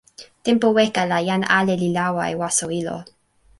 tenpo 0.45 0.67
weka 0.77 1.01
la 1.11 1.19
jan 1.27 1.43
ale 1.57 1.73
li 1.81 1.89
lawa 1.97 2.21
e 2.33 2.35
waso 2.41 2.67
ilo. 2.79 2.97